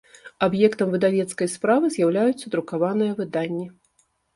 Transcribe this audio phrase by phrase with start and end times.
[0.47, 3.73] Аб’ектам выдавецкай справы з’яўляюцца друкаваныя выданнi.